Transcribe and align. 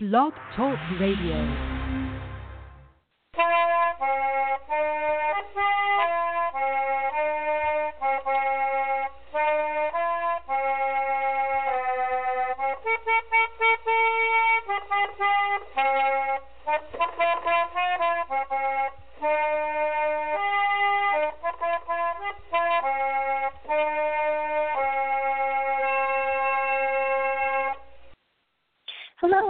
Blog 0.00 0.32
Talk 0.54 0.78
Radio. 1.00 1.42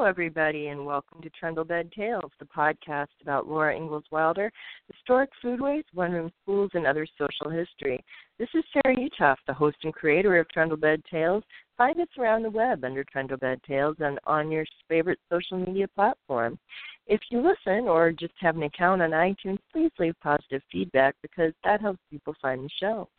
Everybody, 0.08 0.68
and 0.68 0.86
welcome 0.86 1.20
to 1.20 1.28
Trundlebed 1.38 1.92
Tales, 1.92 2.32
the 2.38 2.46
podcast 2.46 3.08
about 3.20 3.46
Laura 3.46 3.76
Ingalls 3.76 4.06
Wilder, 4.10 4.50
historic 4.90 5.28
foodways, 5.44 5.84
one 5.92 6.12
room 6.12 6.32
schools, 6.42 6.70
and 6.72 6.86
other 6.86 7.06
social 7.18 7.50
history. 7.50 8.02
This 8.38 8.48
is 8.54 8.64
Sarah 8.72 8.96
Uthoff, 8.96 9.36
the 9.46 9.52
host 9.52 9.76
and 9.84 9.92
creator 9.92 10.38
of 10.38 10.48
Trundlebed 10.48 11.02
Tales. 11.10 11.44
Find 11.76 12.00
us 12.00 12.08
around 12.18 12.42
the 12.42 12.48
web 12.48 12.84
under 12.84 13.04
Trundlebed 13.04 13.62
Tales 13.64 13.96
and 14.00 14.18
on 14.24 14.50
your 14.50 14.64
favorite 14.88 15.18
social 15.30 15.58
media 15.58 15.86
platform. 15.88 16.58
If 17.06 17.20
you 17.30 17.42
listen 17.42 17.86
or 17.86 18.10
just 18.10 18.32
have 18.38 18.56
an 18.56 18.62
account 18.62 19.02
on 19.02 19.10
iTunes, 19.10 19.58
please 19.70 19.92
leave 19.98 20.14
positive 20.22 20.62
feedback 20.72 21.16
because 21.20 21.52
that 21.64 21.82
helps 21.82 22.00
people 22.10 22.34
find 22.40 22.64
the 22.64 22.70
show. 22.80 23.10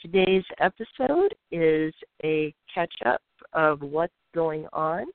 Today's 0.00 0.44
episode 0.60 1.34
is 1.50 1.92
a 2.22 2.54
catch 2.72 2.94
up 3.04 3.22
of 3.52 3.80
what's 3.80 4.12
going 4.32 4.66
on 4.72 5.06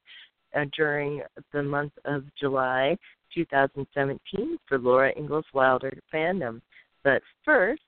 uh, 0.56 0.66
during 0.76 1.22
the 1.54 1.64
month 1.64 1.94
of 2.06 2.24
July 2.40 2.98
2017 3.34 4.58
for 4.68 4.80
Laura 4.80 5.12
Ingalls 5.18 5.46
Wilder 5.54 5.92
fandom. 6.14 6.62
But 7.04 7.22
first, 7.46 7.82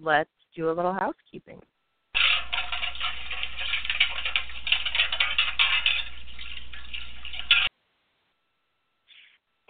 let's 0.00 0.30
do 0.54 0.70
a 0.70 0.72
little 0.72 0.92
housekeeping. 0.92 1.60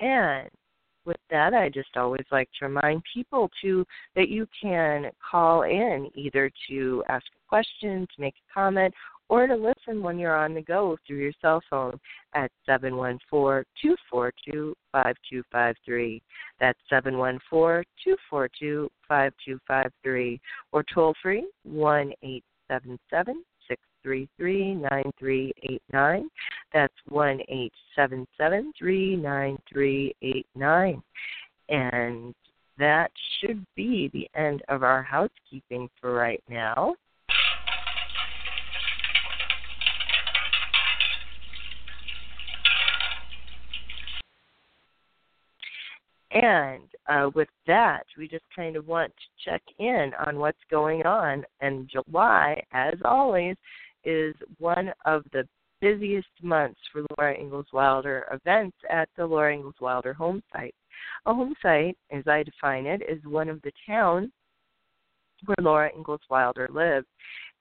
And 0.00 0.48
with 1.04 1.16
that, 1.30 1.54
I 1.54 1.70
just 1.70 1.96
always 1.96 2.24
like 2.30 2.48
to 2.58 2.66
remind 2.66 3.02
people 3.12 3.50
to 3.62 3.84
that 4.14 4.28
you 4.28 4.46
can 4.60 5.10
call 5.28 5.62
in 5.62 6.08
either 6.14 6.50
to 6.68 7.02
ask 7.08 7.24
a 7.34 7.48
question, 7.48 8.06
to 8.14 8.20
make 8.20 8.34
a 8.34 8.54
comment, 8.54 8.94
or 9.28 9.46
to 9.46 9.54
listen 9.54 10.02
when 10.02 10.18
you're 10.18 10.36
on 10.36 10.54
the 10.54 10.62
go 10.62 10.96
through 11.06 11.18
your 11.18 11.32
cell 11.40 11.60
phone 11.68 12.00
at 12.34 12.50
714 12.66 13.64
242 13.80 14.74
5253. 14.92 16.20
That's 16.60 16.78
714 16.88 17.84
242 18.04 18.90
5253. 19.06 20.40
Or 20.72 20.84
toll 20.92 21.14
free 21.22 21.46
1 21.64 22.12
877 22.22 23.44
633 23.68 24.74
9389. 24.74 26.28
That's 26.72 26.94
1 27.08 27.40
877 27.48 28.72
39389. 28.78 31.02
And 31.68 32.34
that 32.78 33.10
should 33.40 33.66
be 33.74 34.08
the 34.12 34.28
end 34.38 34.62
of 34.68 34.82
our 34.82 35.02
housekeeping 35.02 35.88
for 36.00 36.14
right 36.14 36.42
now. 36.48 36.94
And 46.40 46.84
uh, 47.08 47.30
with 47.34 47.48
that, 47.66 48.04
we 48.16 48.28
just 48.28 48.44
kind 48.54 48.76
of 48.76 48.86
want 48.86 49.12
to 49.16 49.50
check 49.50 49.62
in 49.78 50.12
on 50.26 50.38
what's 50.38 50.58
going 50.70 51.04
on. 51.04 51.44
And 51.60 51.90
July, 51.90 52.62
as 52.72 52.94
always, 53.04 53.56
is 54.04 54.34
one 54.58 54.92
of 55.04 55.24
the 55.32 55.48
busiest 55.80 56.28
months 56.42 56.78
for 56.92 57.02
Laura 57.16 57.36
Ingalls 57.36 57.66
Wilder 57.72 58.26
events 58.30 58.76
at 58.88 59.08
the 59.16 59.26
Laura 59.26 59.54
Ingalls 59.54 59.80
Wilder 59.80 60.12
home 60.12 60.42
site. 60.52 60.74
A 61.26 61.34
home 61.34 61.54
site, 61.60 61.96
as 62.12 62.24
I 62.28 62.44
define 62.44 62.86
it, 62.86 63.02
is 63.08 63.22
one 63.24 63.48
of 63.48 63.60
the 63.62 63.72
towns 63.86 64.30
where 65.44 65.56
Laura 65.60 65.90
Ingalls 65.94 66.20
Wilder 66.30 66.68
lived. 66.72 67.06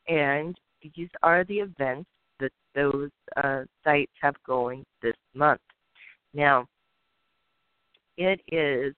And 0.08 0.56
these 0.96 1.10
are 1.24 1.44
the 1.46 1.60
events 1.60 2.10
that 2.40 2.52
those 2.76 3.10
uh, 3.44 3.64
sites 3.84 4.12
have 4.22 4.36
going 4.46 4.86
this 5.02 5.16
month. 5.34 5.62
Now, 6.34 6.68
it 8.18 8.42
is 8.52 8.94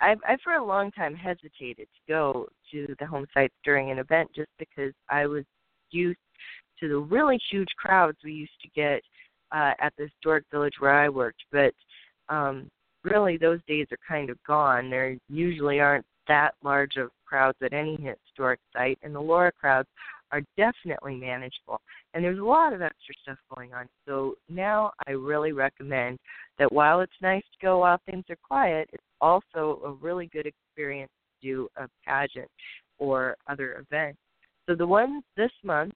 I've, 0.00 0.18
I've 0.28 0.40
for 0.42 0.54
a 0.54 0.64
long 0.64 0.90
time 0.90 1.14
hesitated 1.14 1.86
to 1.86 2.12
go 2.12 2.48
to 2.72 2.94
the 2.98 3.06
home 3.06 3.26
sites 3.32 3.54
during 3.64 3.90
an 3.90 3.98
event 3.98 4.30
just 4.34 4.50
because 4.58 4.92
I 5.08 5.26
was 5.26 5.44
used 5.90 6.18
to 6.80 6.88
the 6.88 6.98
really 6.98 7.38
huge 7.50 7.68
crowds 7.78 8.18
we 8.24 8.32
used 8.32 8.60
to 8.62 8.68
get 8.74 9.00
uh, 9.52 9.72
at 9.80 9.92
the 9.96 10.04
historic 10.04 10.44
village 10.50 10.74
where 10.80 10.94
I 10.94 11.08
worked. 11.08 11.44
But 11.52 11.72
um, 12.28 12.68
really, 13.04 13.36
those 13.36 13.60
days 13.68 13.86
are 13.92 13.98
kind 14.06 14.30
of 14.30 14.38
gone. 14.46 14.90
There 14.90 15.16
usually 15.28 15.80
aren't 15.80 16.06
that 16.26 16.54
large 16.62 16.96
of 16.96 17.10
crowds 17.24 17.58
at 17.62 17.72
any 17.72 17.96
historic 17.96 18.60
site, 18.72 18.98
and 19.02 19.14
the 19.14 19.20
Laura 19.20 19.52
crowds 19.52 19.88
are 20.34 20.42
definitely 20.56 21.14
manageable. 21.14 21.80
And 22.12 22.24
there's 22.24 22.40
a 22.40 22.44
lot 22.44 22.72
of 22.72 22.82
extra 22.82 23.14
stuff 23.22 23.38
going 23.54 23.72
on. 23.72 23.86
So 24.04 24.34
now 24.48 24.90
I 25.06 25.12
really 25.12 25.52
recommend 25.52 26.18
that 26.58 26.72
while 26.72 27.00
it's 27.00 27.12
nice 27.22 27.42
to 27.52 27.64
go 27.64 27.78
while 27.78 28.00
things 28.04 28.24
are 28.28 28.36
quiet, 28.42 28.90
it's 28.92 29.04
also 29.20 29.80
a 29.84 29.92
really 29.92 30.26
good 30.26 30.46
experience 30.46 31.12
to 31.40 31.48
do 31.48 31.68
a 31.76 31.86
pageant 32.04 32.50
or 32.98 33.36
other 33.48 33.84
events. 33.88 34.18
So 34.68 34.74
the 34.74 34.86
ones 34.86 35.22
this 35.36 35.52
month 35.62 35.94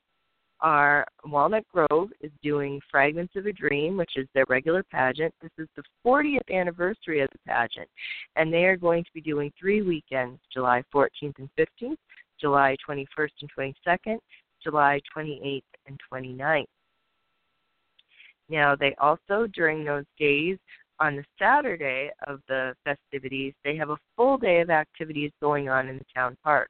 are 0.61 1.05
Walnut 1.25 1.65
Grove 1.73 2.11
is 2.21 2.31
doing 2.43 2.81
Fragments 2.91 3.35
of 3.37 3.47
a 3.47 3.53
Dream, 3.53 3.97
which 3.97 4.13
is 4.17 4.29
their 4.35 4.45
regular 4.49 4.85
pageant. 4.85 5.35
This 5.43 5.53
is 5.59 5.69
the 5.77 5.83
40th 6.05 6.53
anniversary 6.53 7.21
of 7.21 7.29
the 7.33 7.39
pageant, 7.47 7.89
and 8.37 8.53
they 8.53 8.65
are 8.65 8.77
going 8.77 9.05
to 9.05 9.11
be 9.15 9.21
doing 9.21 9.53
three 9.59 9.83
weekends 9.83 10.41
July 10.53 10.83
14th 10.95 11.39
and 11.39 11.49
15th, 11.59 11.97
July 12.41 12.77
21st 12.89 13.31
and 13.43 13.75
22nd, 13.87 14.19
July 14.63 15.01
28th 15.17 15.63
and 15.87 15.99
29th. 16.13 16.65
Now, 18.49 18.75
they 18.75 18.95
also, 18.99 19.47
during 19.53 19.85
those 19.85 20.05
days, 20.19 20.59
on 21.01 21.17
the 21.17 21.25
Saturday 21.39 22.11
of 22.27 22.41
the 22.49 22.75
festivities, 22.85 23.55
they 23.63 23.77
have 23.77 23.91
a 23.91 23.99
full 24.17 24.37
day 24.39 24.61
of 24.61 24.71
activities 24.71 25.31
going 25.41 25.69
on 25.69 25.89
in 25.89 25.99
the 25.99 26.05
town 26.15 26.37
park. 26.43 26.69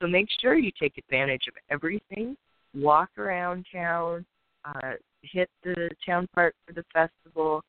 So 0.00 0.06
make 0.06 0.28
sure 0.40 0.56
you 0.56 0.70
take 0.80 0.96
advantage 0.98 1.46
of 1.48 1.54
everything. 1.70 2.36
Walk 2.74 3.10
around 3.18 3.66
town, 3.72 4.24
uh, 4.64 4.92
hit 5.22 5.48
the 5.62 5.90
town 6.04 6.28
park 6.34 6.54
for 6.66 6.72
the 6.72 6.84
festival, 6.92 7.62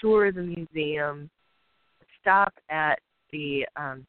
tour 0.00 0.32
the 0.32 0.42
museum, 0.42 1.30
stop 2.20 2.52
at 2.70 2.98
the 3.32 3.66
um, 3.76 4.06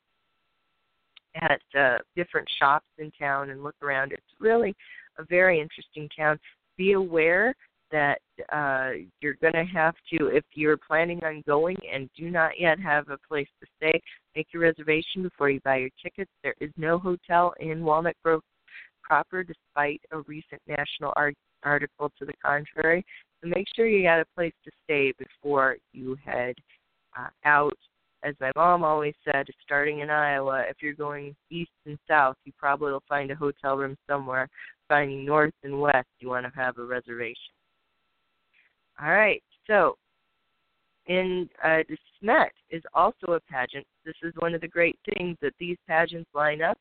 at 1.41 1.61
uh, 1.79 1.97
different 2.15 2.47
shops 2.59 2.87
in 2.97 3.11
town 3.11 3.49
and 3.49 3.63
look 3.63 3.75
around. 3.81 4.11
It's 4.11 4.21
really 4.39 4.75
a 5.17 5.23
very 5.23 5.59
interesting 5.59 6.09
town. 6.17 6.39
Be 6.77 6.93
aware 6.93 7.53
that 7.91 8.19
uh, 8.51 8.91
you're 9.21 9.37
going 9.41 9.53
to 9.53 9.63
have 9.63 9.95
to, 10.11 10.27
if 10.27 10.43
you're 10.53 10.77
planning 10.77 11.23
on 11.23 11.43
going 11.47 11.77
and 11.91 12.09
do 12.17 12.29
not 12.29 12.51
yet 12.59 12.79
have 12.79 13.09
a 13.09 13.17
place 13.27 13.47
to 13.61 13.67
stay, 13.77 13.99
make 14.35 14.47
your 14.53 14.63
reservation 14.63 15.23
before 15.23 15.49
you 15.49 15.59
buy 15.63 15.77
your 15.77 15.89
tickets. 16.03 16.31
There 16.43 16.55
is 16.59 16.71
no 16.77 16.99
hotel 16.99 17.53
in 17.59 17.83
Walnut 17.83 18.15
Grove 18.23 18.41
proper, 19.01 19.43
despite 19.43 20.01
a 20.11 20.19
recent 20.21 20.61
national 20.67 21.13
art- 21.15 21.37
article 21.63 22.11
to 22.19 22.25
the 22.25 22.33
contrary. 22.43 23.05
So 23.41 23.47
make 23.47 23.67
sure 23.75 23.87
you 23.87 24.03
got 24.03 24.19
a 24.19 24.25
place 24.35 24.53
to 24.65 24.71
stay 24.83 25.13
before 25.17 25.77
you 25.93 26.17
head 26.25 26.55
uh, 27.17 27.29
out. 27.45 27.77
As 28.23 28.33
my 28.39 28.51
mom 28.55 28.83
always 28.83 29.13
said, 29.23 29.47
starting 29.63 29.99
in 29.99 30.09
Iowa, 30.09 30.63
if 30.69 30.77
you're 30.81 30.93
going 30.93 31.35
east 31.49 31.71
and 31.85 31.99
south, 32.07 32.35
you 32.45 32.51
probably 32.57 32.91
will 32.91 33.03
find 33.07 33.29
a 33.31 33.35
hotel 33.35 33.77
room 33.77 33.95
somewhere. 34.07 34.49
Finding 34.87 35.25
north 35.25 35.53
and 35.63 35.79
west, 35.79 36.07
you 36.19 36.29
want 36.29 36.45
to 36.45 36.59
have 36.59 36.77
a 36.77 36.83
reservation. 36.83 37.53
All 39.01 39.11
right. 39.11 39.43
So, 39.67 39.97
in 41.07 41.49
uh, 41.63 41.83
De 41.87 41.97
Smet 42.19 42.51
is 42.69 42.83
also 42.93 43.33
a 43.33 43.39
pageant. 43.41 43.85
This 44.05 44.15
is 44.23 44.33
one 44.39 44.53
of 44.53 44.61
the 44.61 44.67
great 44.67 44.97
things 45.13 45.37
that 45.41 45.53
these 45.59 45.77
pageants 45.87 46.29
line 46.33 46.61
up. 46.61 46.77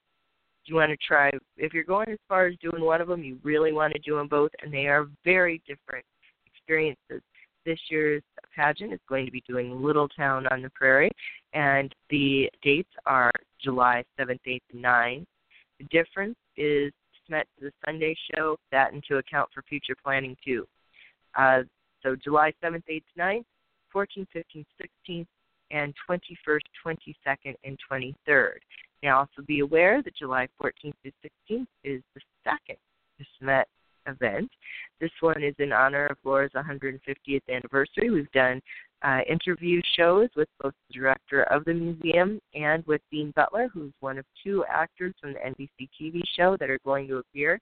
You 0.65 0.75
want 0.75 0.91
to 0.91 0.97
try 1.07 1.31
if 1.57 1.73
you're 1.73 1.85
going 1.85 2.09
as 2.09 2.19
far 2.29 2.47
as 2.47 2.57
doing 2.61 2.83
one 2.83 3.01
of 3.01 3.07
them, 3.07 3.23
you 3.23 3.39
really 3.45 3.73
want 3.73 3.93
to 3.93 4.01
do 4.01 4.17
them 4.17 4.27
both, 4.27 4.51
and 4.63 4.73
they 4.73 4.87
are 4.87 5.07
very 5.25 5.63
different 5.67 6.05
experiences. 6.47 7.23
This 7.67 7.81
year's 7.91 8.23
pageant 8.55 8.93
is 8.93 9.01
going 9.09 9.27
to 9.27 9.33
be 9.33 9.43
doing 9.47 9.83
Little 9.83 10.09
Town 10.09 10.47
on 10.53 10.63
the 10.63 10.71
Prairie, 10.71 11.11
and 11.53 11.93
the 12.11 12.49
dates 12.63 12.93
are 13.07 13.33
July 13.61 14.05
7th, 14.19 14.39
8th, 14.47 14.61
and 14.73 14.85
9th. 14.85 15.27
The 15.81 15.85
difference 15.91 16.37
is 16.57 16.93
Smet 17.27 17.49
to 17.59 17.65
the 17.67 17.73
Sunday 17.85 18.17
show, 18.33 18.57
that 18.71 18.93
into 18.93 19.17
account 19.17 19.51
for 19.53 19.63
future 19.63 19.97
planning 20.03 20.37
too. 20.45 20.65
Uh, 21.37 21.63
So 22.05 22.15
July 22.15 22.53
7th, 22.63 22.85
8th, 22.89 23.03
9th, 23.19 23.45
14th, 23.93 24.29
15th, 24.33 24.67
16th, 25.09 25.27
and 25.73 25.93
21st, 26.09 26.61
22nd, 26.87 27.55
and 27.65 27.77
23rd. 27.91 28.59
Now, 29.03 29.19
also 29.19 29.43
be 29.45 29.59
aware 29.61 30.03
that 30.03 30.15
July 30.15 30.47
14th 30.63 30.95
to 31.05 31.11
16th 31.51 31.67
is 31.83 32.01
the 32.15 32.21
second 32.45 32.79
Smet 33.39 33.67
event. 34.07 34.51
This 35.01 35.11
one 35.21 35.43
is 35.43 35.55
in 35.59 35.73
honor 35.73 36.07
of 36.07 36.17
Laura's 36.25 36.53
150th 36.55 37.43
anniversary. 37.49 38.11
We've 38.11 38.31
done 38.33 38.61
uh, 39.03 39.21
interview 39.29 39.81
shows 39.97 40.29
with 40.37 40.49
both 40.61 40.73
the 40.89 40.95
director 40.95 41.43
of 41.45 41.65
the 41.65 41.75
museum 41.75 42.41
and 42.55 42.85
with 42.87 43.01
Dean 43.11 43.33
Butler, 43.37 43.69
who's 43.73 43.93
one 44.01 44.19
of 44.19 44.25
two 44.43 44.65
actors 44.69 45.15
from 45.21 45.35
the 45.35 45.39
NBC 45.39 45.89
TV 46.01 46.21
show 46.37 46.57
that 46.59 46.71
are 46.71 46.81
going 46.85 47.07
to 47.09 47.19
appear. 47.19 47.61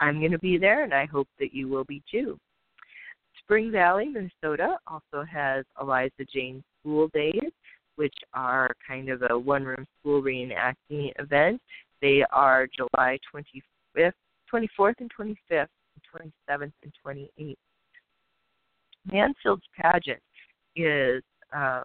I'm 0.00 0.18
going 0.18 0.32
to 0.32 0.38
be 0.38 0.58
there, 0.58 0.82
and 0.84 0.92
I 0.92 1.06
hope 1.06 1.28
that 1.38 1.54
you 1.54 1.68
will 1.68 1.84
be 1.84 2.02
too. 2.10 2.38
Spring 3.38 3.70
Valley, 3.70 4.06
Minnesota 4.08 4.76
also 4.86 5.24
has 5.24 5.64
Eliza 5.80 6.24
Jane 6.32 6.62
School 6.80 7.08
Days, 7.08 7.50
which 7.96 8.14
are 8.34 8.70
kind 8.86 9.08
of 9.08 9.22
a 9.30 9.38
one 9.38 9.64
room 9.64 9.86
school 10.00 10.22
reenacting 10.22 11.12
event. 11.18 11.60
They 12.00 12.24
are 12.32 12.66
July 12.66 13.18
25th, 13.32 14.12
24th, 14.52 14.94
and 14.98 15.10
25th, 15.18 15.36
and 15.50 15.68
27th, 16.14 16.72
and 16.82 16.92
28th. 17.04 17.56
Mansfield's 19.10 19.64
pageant 19.80 20.22
is 20.76 21.22
uh, 21.54 21.82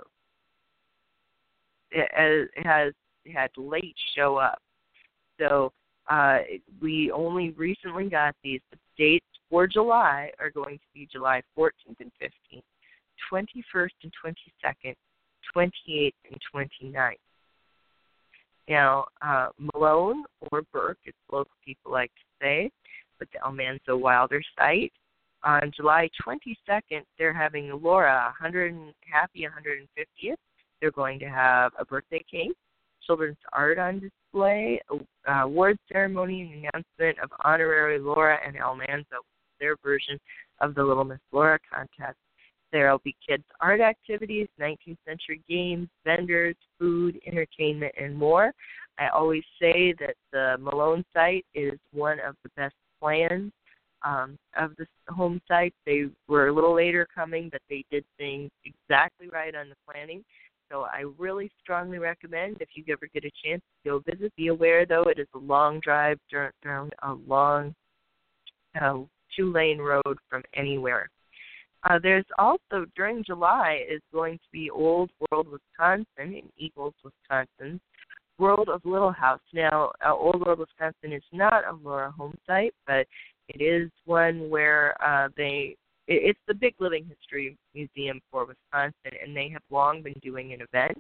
it, 1.92 2.50
has 2.64 2.94
had 3.34 3.50
late 3.58 3.96
show 4.16 4.38
up. 4.38 4.60
So 5.40 5.72
uh, 6.10 6.40
we 6.82 7.12
only 7.12 7.52
recently 7.52 8.10
got 8.10 8.36
these. 8.44 8.62
The 8.72 8.78
dates 8.98 9.26
for 9.50 9.68
July 9.68 10.32
are 10.40 10.50
going 10.50 10.78
to 10.78 10.86
be 10.94 11.08
July 11.12 11.42
14th 11.58 12.00
and 12.00 12.12
15th, 12.22 12.64
21st 13.32 13.90
and 14.04 14.14
22nd, 14.26 14.96
28th 15.56 16.14
and 16.30 16.42
29th. 16.54 17.14
Now, 18.70 19.06
uh, 19.22 19.48
Malone 19.74 20.26
or 20.52 20.62
Burke, 20.74 20.98
as 21.08 21.14
local 21.32 21.52
people 21.64 21.92
like 21.92 22.12
to 22.12 22.46
say, 22.46 22.72
but 23.20 23.28
the 23.34 23.44
Almanzo 23.44 23.96
Wilder 23.96 24.42
site, 24.58 24.94
on 25.44 25.72
July 25.76 26.10
22nd, 26.26 27.04
they're 27.18 27.34
having 27.34 27.72
Laura 27.82 28.34
100 28.40 28.94
happy 29.12 29.48
150th. 29.48 30.36
They're 30.82 30.92
going 30.92 31.20
to 31.20 31.30
have 31.30 31.72
a 31.80 31.86
birthday 31.86 32.24
cake, 32.30 32.56
children's 33.06 33.38
art 33.54 33.80
on 33.80 34.00
display, 34.00 34.82
award 35.28 35.78
ceremony, 35.92 36.42
and 36.42 36.70
announcement 36.74 37.20
of 37.24 37.32
honorary 37.44 38.00
Laura 38.00 38.38
and 38.46 38.58
Almanzo, 38.58 39.18
their 39.60 39.76
version 39.84 40.20
of 40.60 40.76
the 40.76 40.84
Little 40.84 41.04
Miss 41.04 41.20
Laura 41.32 41.60
contest. 41.72 42.18
There 42.72 42.92
will 42.92 43.02
be 43.04 43.16
kids' 43.26 43.46
art 43.62 43.80
activities, 43.80 44.48
19th 44.60 44.98
century 45.08 45.42
games, 45.48 45.88
vendors, 46.04 46.56
food, 46.78 47.20
entertainment, 47.26 47.94
and 48.00 48.16
more. 48.16 48.52
I 49.00 49.08
always 49.10 49.44
say 49.62 49.94
that 50.00 50.16
the 50.32 50.58
Malone 50.60 51.06
site 51.14 51.46
is 51.54 51.80
one 51.94 52.20
of 52.20 52.36
the 52.44 52.50
best 52.58 52.76
plans 53.00 53.52
um, 54.04 54.38
of 54.58 54.72
the 54.78 54.86
home 55.10 55.42
site. 55.48 55.74
They 55.86 56.06
were 56.28 56.48
a 56.48 56.54
little 56.54 56.76
later 56.76 57.08
coming, 57.14 57.50
but 57.52 57.62
they 57.70 57.84
did 57.92 58.06
things 58.18 58.52
exactly 58.66 59.30
right 59.30 59.56
on 59.56 59.70
the 59.70 59.76
planning. 59.90 60.24
So 60.70 60.82
I 60.82 61.06
really 61.18 61.50
strongly 61.62 61.98
recommend 61.98 62.58
if 62.60 62.70
you 62.74 62.84
ever 62.90 63.08
get 63.14 63.24
a 63.24 63.32
chance 63.44 63.62
to 63.84 63.90
go 63.90 64.00
visit. 64.00 64.34
Be 64.36 64.48
aware 64.48 64.86
though 64.86 65.04
it 65.04 65.20
is 65.20 65.28
a 65.34 65.40
long 65.40 65.80
drive 65.80 66.20
down 66.64 66.90
a 67.04 67.14
long 67.26 67.74
uh, 68.80 68.98
two 69.36 69.52
lane 69.52 69.80
road 69.80 70.18
from 70.30 70.44
anywhere. 70.54 71.10
Uh, 71.84 72.00
there's 72.02 72.26
also 72.38 72.86
during 72.96 73.24
July 73.24 73.86
is 73.90 74.02
going 74.12 74.38
to 74.38 74.50
be 74.52 74.70
Old 74.70 75.10
World 75.32 75.48
Wisconsin 75.48 76.06
in 76.18 76.44
Eagles, 76.58 76.94
Wisconsin. 77.04 77.80
World 78.40 78.70
of 78.70 78.82
Little 78.86 79.12
House. 79.12 79.42
Now, 79.54 79.92
uh, 80.06 80.14
Old 80.14 80.46
World 80.46 80.60
Wisconsin 80.60 81.14
is 81.14 81.24
not 81.32 81.64
a 81.68 81.74
Laura 81.84 82.12
home 82.12 82.38
site, 82.46 82.74
but 82.86 83.08
it 83.50 83.62
is 83.62 83.90
one 84.06 84.50
where 84.50 84.96
uh, 85.04 85.30
they 85.38 85.76
it's 86.08 86.40
the 86.48 86.54
Big 86.54 86.74
Living 86.80 87.06
History 87.06 87.58
Museum 87.76 88.22
for 88.32 88.46
Wisconsin, 88.46 89.20
and 89.22 89.36
they 89.36 89.50
have 89.50 89.62
long 89.70 90.02
been 90.02 90.16
doing 90.24 90.54
an 90.54 90.62
event 90.62 90.98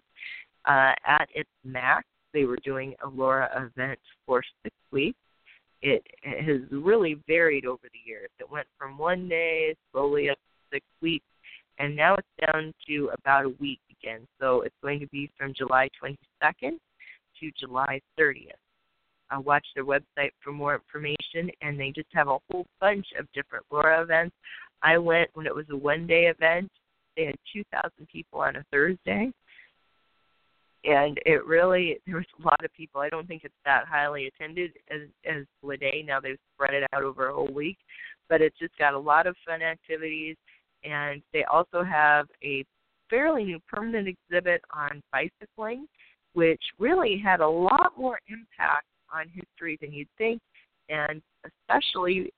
uh, 0.66 0.92
at 1.06 1.30
its 1.34 1.50
max. 1.63 2.06
They 2.34 2.44
were 2.44 2.57
doing 2.63 2.94
a 3.04 3.07
Laura 3.07 3.50
event 3.56 4.00
for 4.25 4.44
six 4.63 4.75
weeks. 4.92 5.18
It, 5.81 6.04
it 6.24 6.44
has 6.44 6.69
really 6.72 7.22
varied 7.25 7.66
over 7.66 7.84
the 7.84 8.00
years. 8.06 8.30
It 8.39 8.51
went 8.51 8.68
from 8.78 8.98
one 8.98 9.30
day 9.30 9.75
slowly 9.92 10.30
up 10.30 10.38
to 10.38 10.75
six 10.75 10.86
weeks, 11.01 11.25
and 11.80 11.95
now 11.95 12.16
it's 12.16 12.51
down 12.51 12.74
to 12.88 13.10
about 13.18 13.45
a 13.45 13.56
week 13.62 13.80
again. 13.89 14.28
So 14.42 14.62
it's 14.62 14.75
going 14.81 15.00
to 15.00 15.07
be 15.07 15.31
from 15.38 15.54
July 15.54 15.89
22nd 16.04 16.80
to 17.39 17.51
July 17.60 18.01
30th 18.19 18.51
uh, 19.30 19.39
watch 19.39 19.66
their 19.75 19.86
website 19.86 20.31
for 20.44 20.51
more 20.51 20.75
information, 20.75 21.51
and 21.62 21.80
they 21.80 21.92
just 21.92 22.07
have 22.13 22.28
a 22.28 22.38
whole 22.50 22.66
bunch 22.80 23.06
of 23.19 23.28
different 23.34 23.66
Laura 23.72 24.01
events. 24.01 24.36
I 24.84 24.98
went 24.98 25.30
when 25.34 25.45
it 25.45 25.56
was 25.56 25.66
a 25.69 25.75
one 25.75 26.07
day 26.07 26.25
event. 26.28 26.69
They 27.16 27.25
had 27.25 27.36
2,000 27.54 27.92
people 28.12 28.39
on 28.39 28.57
a 28.57 28.66
Thursday. 28.72 29.31
And 30.84 31.19
it 31.25 31.45
really, 31.45 31.98
there 32.06 32.18
was 32.18 32.25
a 32.39 32.44
lot 32.44 32.63
of 32.63 32.72
people. 32.74 33.01
I 33.01 33.10
don't 33.10 33.28
think 33.28 33.44
it's 33.44 33.54
that 33.66 33.86
highly 33.88 34.28
attended 34.28 34.72
as 34.89 35.01
as 35.25 35.44
Lede. 35.63 36.06
Now 36.06 36.19
they've 36.19 36.38
spread 36.54 36.75
it 36.75 36.88
out 36.94 37.04
over 37.04 37.30
a 37.30 37.34
whole 37.34 37.51
week, 37.51 37.78
but 38.30 38.42
it's 38.42 38.57
just 38.57 38.78
got 38.78 38.94
a 38.94 39.00
lot 39.00 39.28
of 39.28 39.36
fun 39.45 39.62
activities. 39.62 40.38
And 40.84 41.22
they 41.34 41.44
also 41.45 41.84
have 41.84 42.28
a 42.44 42.63
fairly 43.10 43.44
new 43.44 43.60
permanent 43.68 44.07
exhibit 44.07 44.62
on 44.74 45.01
bicycling, 45.12 45.88
which 46.38 46.62
really 46.78 47.18
had 47.18 47.39
a 47.39 47.50
lot 47.50 47.94
more 47.98 48.19
impact 48.30 48.86
on 49.12 49.25
history 49.34 49.75
than 49.81 49.92
you'd 49.92 50.07
think, 50.19 50.39
and 50.88 51.19
especially 51.44 52.31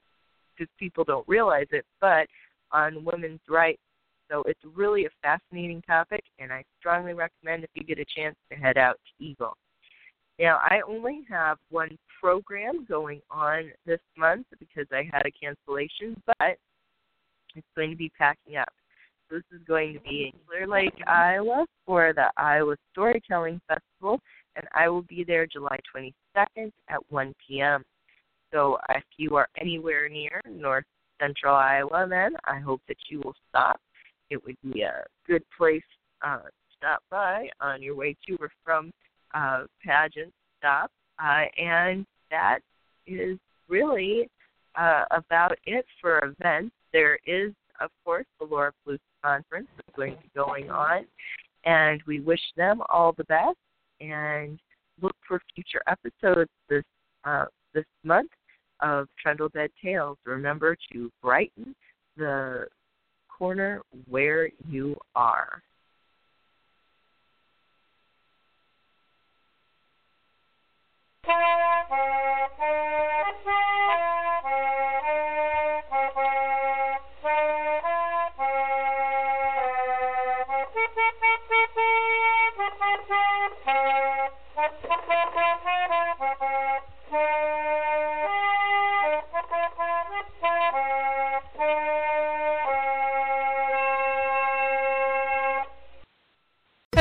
because 0.55 0.71
people 0.79 1.03
don't 1.03 1.27
realize 1.27 1.67
it, 1.71 1.83
but 1.99 2.25
on 2.71 3.03
women's 3.03 3.41
rights. 3.49 3.81
So 4.31 4.41
it's 4.47 4.61
really 4.73 5.03
a 5.03 5.09
fascinating 5.21 5.81
topic, 5.81 6.23
and 6.39 6.49
I 6.49 6.63
strongly 6.79 7.13
recommend 7.13 7.65
if 7.65 7.71
you 7.73 7.83
get 7.83 7.99
a 7.99 8.05
chance 8.15 8.37
to 8.49 8.57
head 8.57 8.77
out 8.77 8.95
to 8.95 9.25
Eagle. 9.25 9.57
Now, 10.39 10.59
I 10.63 10.79
only 10.87 11.25
have 11.29 11.57
one 11.69 11.97
program 12.21 12.85
going 12.87 13.19
on 13.29 13.69
this 13.85 13.99
month 14.17 14.45
because 14.59 14.87
I 14.93 15.09
had 15.11 15.25
a 15.25 15.31
cancellation, 15.31 16.15
but 16.25 16.55
it's 17.53 17.67
going 17.75 17.89
to 17.89 17.97
be 17.97 18.13
packing 18.17 18.55
up. 18.55 18.71
This 19.29 19.43
is 19.51 19.61
going 19.67 19.93
to 19.93 19.99
be 19.99 20.31
in 20.33 20.39
Clear 20.47 20.67
Lake, 20.67 20.93
Iowa 21.07 21.65
for 21.85 22.13
the 22.13 22.31
Iowa 22.37 22.75
Storytelling 22.91 23.61
Festival, 23.67 24.19
and 24.55 24.67
I 24.73 24.89
will 24.89 25.03
be 25.03 25.23
there 25.23 25.45
July 25.45 25.77
22nd 25.95 26.71
at 26.89 26.99
1 27.09 27.35
p.m. 27.47 27.83
So 28.51 28.79
if 28.89 29.03
you 29.17 29.35
are 29.35 29.47
anywhere 29.61 30.09
near 30.09 30.41
North 30.49 30.85
Central 31.21 31.55
Iowa, 31.55 32.07
then 32.09 32.31
I 32.45 32.57
hope 32.57 32.81
that 32.87 32.97
you 33.09 33.21
will 33.23 33.35
stop. 33.49 33.79
It 34.31 34.43
would 34.43 34.57
be 34.63 34.81
a 34.81 35.03
good 35.27 35.43
place 35.55 35.83
uh, 36.23 36.37
to 36.39 36.51
stop 36.75 37.03
by 37.11 37.49
on 37.61 37.83
your 37.83 37.95
way 37.95 38.15
to 38.27 38.35
or 38.39 38.49
from 38.65 38.91
uh, 39.35 39.65
pageant 39.85 40.33
stop. 40.57 40.89
Uh, 41.23 41.43
and 41.61 42.03
that 42.31 42.59
is 43.05 43.37
really 43.67 44.27
uh, 44.75 45.05
about 45.11 45.55
it 45.65 45.85
for 46.01 46.19
events. 46.19 46.73
There 46.93 47.19
is, 47.27 47.53
of 47.79 47.91
course, 48.03 48.25
the 48.39 48.45
Laura 48.47 48.71
Palouse 48.87 48.97
Conference 49.23 49.67
that's 49.75 49.95
going 49.95 50.15
to 50.15 50.21
be 50.21 50.29
going 50.35 50.69
on, 50.69 51.05
and 51.65 52.01
we 52.07 52.19
wish 52.19 52.41
them 52.55 52.81
all 52.89 53.13
the 53.17 53.23
best 53.25 53.57
and 54.01 54.59
look 55.01 55.15
for 55.27 55.41
future 55.53 55.81
episodes 55.87 56.49
this 56.69 56.83
uh, 57.25 57.45
this 57.73 57.85
month 58.03 58.31
of 58.81 59.07
Trundlebed 59.23 59.69
Tales. 59.83 60.17
Remember 60.25 60.75
to 60.93 61.11
brighten 61.21 61.75
the 62.17 62.65
corner 63.27 63.81
where 64.07 64.49
you 64.67 64.95
are. 65.15 65.61